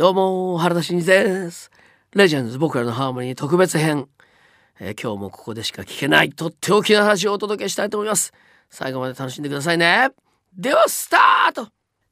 [0.00, 1.70] どうも原田真二です。
[2.14, 4.08] レジェンズ僕らのハーモニー特別編、
[4.78, 8.32] えー、今日もここでしか聞けないとっておきの話をお届けしたいと思います。
[8.70, 10.08] 最後まで楽しんでくださいね。
[10.56, 11.68] ではスタート。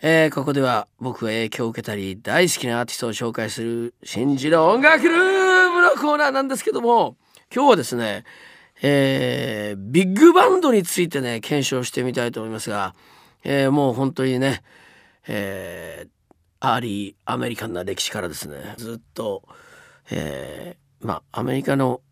[0.00, 7.16] えー、ここでは僕が影響を受けたり大好きなアーティストを紹介する新次の音楽ルームのコーナーなんですけども
[7.52, 8.22] 今日はですね
[8.80, 12.94] えー、ビッグバンドについてね検証してみたいと思いますが、
[13.42, 14.62] えー、もう本当にね、
[15.26, 16.21] えー、
[16.64, 18.74] アーリーアメリカンな歴史からですね。
[18.76, 19.42] ずっと、
[20.12, 22.02] えー、まあアメリカの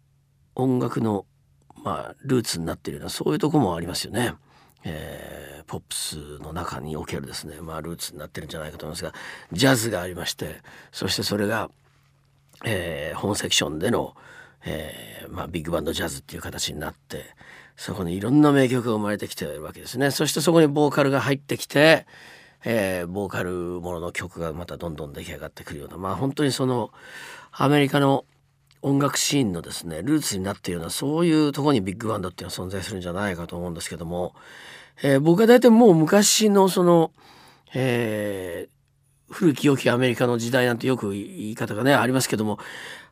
[0.57, 1.25] 音楽の、
[1.85, 4.35] まあ、ルーツになっているようなそういうとこもありますよね。
[4.83, 9.13] えー、ポップスの中におけるですね、まあ、ルーツになってるんじゃないかと思いますが
[9.53, 11.71] ジャズがありましてそしてそれが、
[12.65, 14.15] えー、本セクションでの、
[14.65, 17.27] えーまあ、ビッグバンドジャズっていう形になって
[17.77, 20.11] そこにいろんな名曲が生まれてきてるわけですね。
[20.11, 22.07] そしてそこにボーカルが入ってきて
[22.65, 25.97] えー、ボーカルものの曲がまたどんどん出来上がってくるような。
[25.97, 26.91] まあ本当にその
[27.53, 28.25] アメリカの
[28.83, 34.35] 音楽シーンのですねルーツになっているようなそういうとこにビッグバンドっていうのは存在するんじゃないかと思うんですけども、
[35.03, 37.13] えー、僕は大体もう昔のその、
[37.75, 42.59] えー、古き良きアメリカの時代なんてよく言い方がねありますけども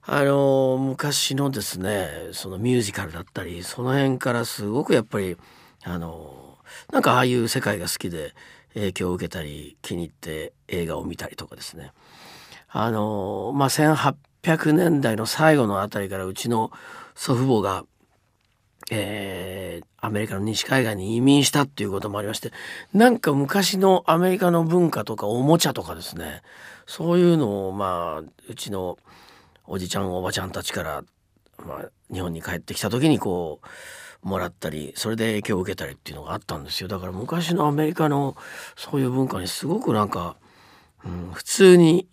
[0.03, 5.37] あのー、昔のですねそのミュージカルだったりその辺からすごくやっぱり
[5.85, 8.33] あのー、なんかああいう世界が好きで
[8.75, 11.93] 影響を受けたり気に入って映画を見たりとかですね。
[12.69, 16.71] あのまあ1800年代の最後のあたりからうちの
[17.15, 17.85] 祖父母が、
[18.91, 22.53] えー、アメリカの西海岸に移民したっていうこともありまして
[22.93, 26.43] なんか昔のアメリカの文化とかおもちゃとかですね。
[26.87, 28.99] そういうのをまあうちの
[29.67, 31.05] おじちゃんおばちゃんたちから、
[31.59, 33.67] まあ、日本に帰ってきた時にこう
[34.23, 36.89] もらったりそれで影響を受けたりっていうのがあったんですよ。
[36.89, 38.37] だから昔のアメリカの
[38.77, 40.37] そういう文化にすごくなんか、
[41.05, 42.09] うん、普通に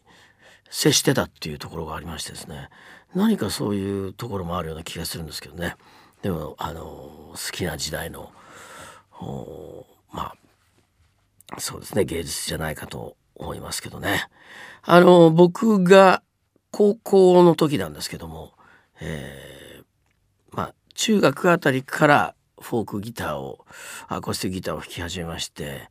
[0.69, 2.69] 接してたっていうところがありましてですね。
[3.13, 5.75] 何かそういうところもあるような気がするんですけどね。
[6.21, 8.31] でもあの好きな時代の
[10.11, 10.33] ま
[11.51, 12.05] あそうですね。
[12.05, 14.27] 芸術じゃないかと思いますけどね。
[14.83, 16.21] あの僕が
[16.71, 18.53] 高校の時なんですけども、
[18.99, 19.74] えー、
[20.95, 23.65] 中学あたりからフォークギターを
[24.07, 25.89] アコースティックギターを弾き始めまして、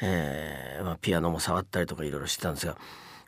[0.00, 2.78] えーまあ、ピアノも触ったりとかいろいろしてたんですが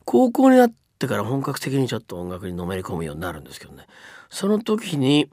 [0.04, 3.87] 高校になってから本格的にちょっと音楽にのめり込むようになるんですけどね。
[4.31, 5.28] その時に、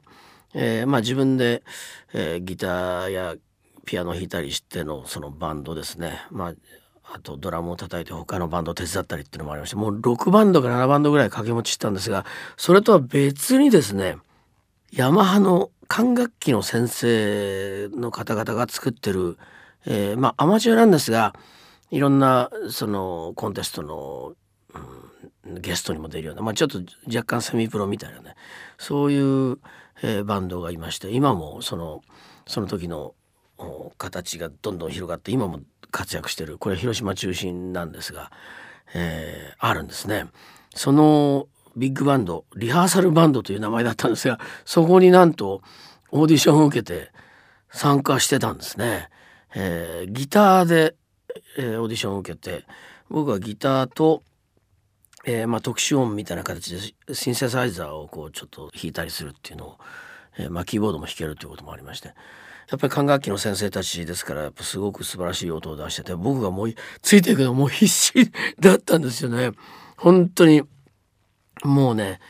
[0.52, 1.62] えーまあ、自分で、
[2.12, 3.34] えー、ギターや
[3.86, 6.54] ピアノを弾いたりしてのそのバンドですね、まあ、
[7.14, 12.24] あとドラムを叩いて他のバンドを手伝ったりっていうのもありましてもう6バンドか7バンドぐらい掛け持ちしたんですが
[12.56, 14.16] それとは別にですね
[14.92, 19.38] ヤマハの管楽器の先生の方々が作ってる、
[19.86, 21.36] えー、まあアマチュアなんですが
[21.92, 24.34] いろんなそのコンテストの、
[25.46, 28.34] うん、ゲストにも出るような、まあ、ちょっと若干セミプロみたいなね
[28.76, 29.58] そういう、
[30.02, 32.02] えー、バンドがいまして今もその
[32.48, 33.14] その時の
[33.96, 35.60] 形がどんどん広がって今も
[35.92, 38.32] 活躍してるこれ広島中心なんですが、
[38.96, 40.26] えー、あるんですね。
[40.74, 41.46] その
[41.76, 45.62] ビッグバンドリハーサルバンドという名前だったんですがそこになんと
[46.10, 47.10] オーディションを受けて
[47.70, 49.08] 参加してたんですね。
[49.56, 50.94] えー、ギターで、
[51.58, 52.64] えー、オーディションを受けて
[53.08, 54.22] 僕はギターと、
[55.24, 59.78] えーまあ、特殊音みたいな形でシンセサイザーをこうちょっと弾いたりするっていうのを、
[60.38, 69.52] えまあ、キーボードも弾けるということもありましてやっぱり管楽器の先生たちですからやっぱすごく素晴らしい音を出してて僕がもうついていくのもう必死だったんですよね。
[69.96, 70.62] 本当に
[71.64, 72.20] もうね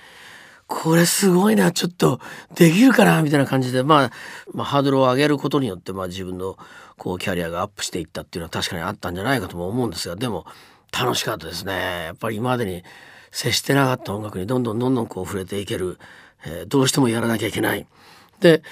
[0.67, 2.21] これすごいなちょっと
[2.55, 4.11] できるかなみたいな感じで、まあ、
[4.53, 6.57] まあハードルを上げることによって、まあ、自分の
[6.97, 10.47] こうキャリアがアップしていったっていうのは確かにあったんじゃないかとも思うんですがでも
[10.91, 12.83] 楽しかったですねやっぱり今までに
[13.31, 15.99] 接してなかった音楽にどんどんどんどんこう触れていける、
[16.47, 17.87] えー、どうしてもやらなきゃいけない。
[18.41, 18.63] で、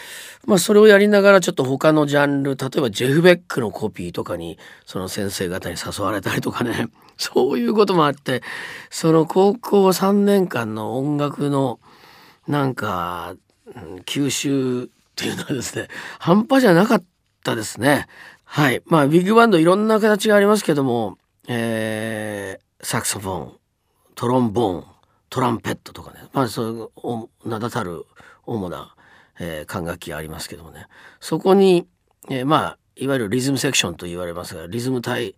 [0.47, 6.89] まあ、それをやりながらちょっと他のジャンル例えばジェフ・ベックのコピーとかにその先生方に誘われたりとかね。
[7.19, 8.43] そういうこともあって
[8.91, 11.79] その高校3年間の音楽の
[12.49, 13.37] なんか、
[14.07, 15.89] 吸収っていうのはですね
[16.19, 17.05] 半端じゃなかっ
[17.45, 18.07] たですね。
[18.45, 18.83] はい。
[18.87, 21.17] まあビッグバンドいろんな形がありますけども、
[21.49, 23.53] えー、サクソフォン
[24.15, 24.85] トロンボーン
[25.31, 26.29] トランペットとかね。
[26.33, 26.93] まあそう
[27.45, 28.05] いう名だたる
[28.45, 28.95] 主な
[29.39, 30.87] えー、管楽器がありますけどもね。
[31.21, 31.87] そこに、
[32.31, 35.35] えー、まあいわゆるリズムセクションと言われますがリズム対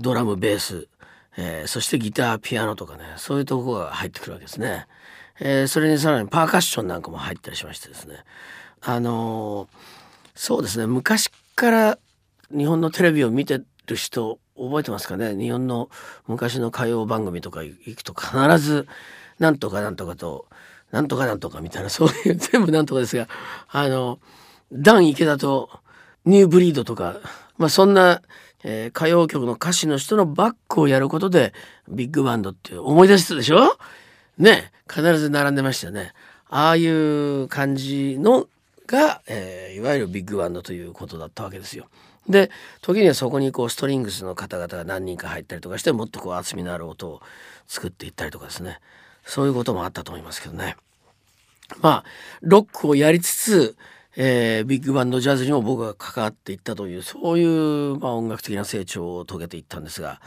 [0.00, 0.88] ドラムベース、
[1.36, 4.86] えー、そしてギターピアノとかねそういうとこが入ってくるわけですね。
[5.38, 8.24] えー、それにさらにパーカッションなんかも入ったりしましてですね。
[8.80, 9.68] あのー、
[10.34, 10.86] そうですね。
[10.86, 11.98] 昔から
[12.50, 15.36] 日本のテレビを見てる人覚えてますかね？
[15.36, 15.90] 日本の
[16.26, 18.88] 昔の歌謡番組とか行くと必ず
[19.38, 20.46] なんとかなんとかと
[20.90, 23.28] なんとかなんとかみたいな そういう全部なんとかですが
[23.68, 24.18] あの
[24.72, 25.70] ダン池田と
[26.24, 27.16] ニューブリードとか、
[27.56, 28.22] まあ、そんな、
[28.64, 31.52] えー、歌謡曲の歌手の人のバックをやることで
[31.88, 33.78] ビッグバンドって思い出したでしょ？
[34.38, 36.12] ね必ず並んでましたよね。
[36.48, 38.48] ああいう感じの
[38.86, 41.86] が、えー、いわゆるビッグバンドということだったわけですよ。
[42.28, 42.50] で
[42.82, 47.20] 時にはそこにこうストリングスの方々が何人か入ったりとかしてもっとこう厚みのある音を
[47.68, 48.80] 作っていったりとかですね
[49.26, 50.76] そういうこともあったと思いますけどね。
[51.82, 52.04] まあ
[52.40, 53.76] ロックをやりつつ、
[54.16, 60.20] えー、ビッグバンドジャズにも僕が関わっていったというそういう、まあ、音楽的な成長を遂げていったんですが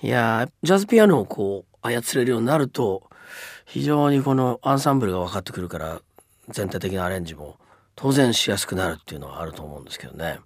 [0.00, 3.02] いやジャズピアノをこう操れるようになると
[3.66, 6.00] 非常にこのアンサンブルが分かってくるから
[6.48, 7.56] 全体的なアレンジも
[7.96, 10.38] 当然しやすくなるっていうのはあると思うんですけどね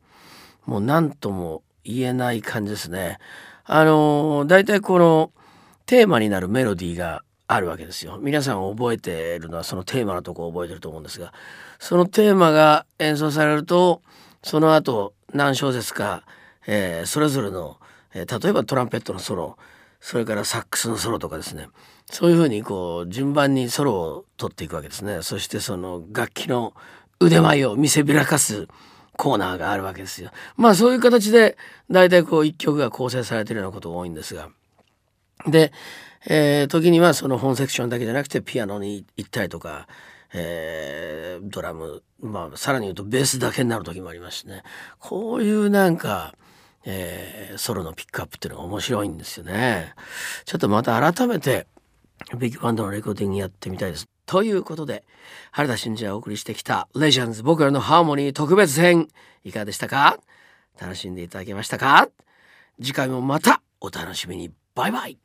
[0.65, 3.19] もう何とも言えない感じですね。
[3.65, 5.33] あの大体この
[5.87, 8.19] テーマになるメロディーがあるわけですよ。
[8.23, 11.33] 皆さん覚えてるのはそのテーマのとこを覚えてると思うんですが
[11.81, 14.03] そのテーマが演奏されると
[14.45, 16.23] その後何小節か、
[16.69, 17.79] えー、それぞれの、
[18.15, 19.57] えー、例えばトランペットのソロ
[20.01, 21.67] それからサックスのソロとかですね
[22.09, 26.73] そういうふうにこう順番にソロを取っていくわけですねそしてその楽器の
[27.19, 28.69] 腕前を見せびらかす
[29.17, 30.31] コーナーがあるわけですよ。
[30.57, 31.59] まあそういう形で
[31.91, 34.49] 大体こう一曲が構成されているようなことが多いんですが
[35.47, 35.73] で、
[36.27, 39.89] えー、時にはその本セクションだけじゃなくてピアノに行ったりとか、
[40.33, 44.63] えー、ドラム、まあ、さらに言うとベースだけになる時もありますしね。
[44.99, 46.35] こういうなんか
[46.83, 49.93] えー、ソロのピックアップっていうのが面白いんですよね。
[50.47, 51.67] ちょっとまた改めて
[52.39, 54.09] ビッグバンドのレコーディングやってみたいです。
[54.25, 55.05] ということで
[55.51, 59.09] 原田真二がお送りしてきた「レジェンズ僕らのハーモニー特別編」
[59.45, 60.21] いかがでしたか？
[60.81, 62.09] 楽しんでいただけましたか？
[62.81, 64.51] 次回もまたお楽しみに。
[64.75, 65.21] バイバイ。